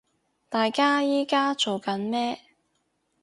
[0.49, 2.39] 大家依家做緊咩